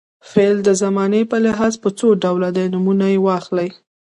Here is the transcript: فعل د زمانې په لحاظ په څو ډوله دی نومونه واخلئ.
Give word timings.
فعل 0.31 0.57
د 0.63 0.69
زمانې 0.81 1.21
په 1.31 1.37
لحاظ 1.45 1.73
په 1.83 1.89
څو 1.99 2.07
ډوله 2.23 2.49
دی 2.55 2.65
نومونه 2.73 3.05
واخلئ. 3.25 3.69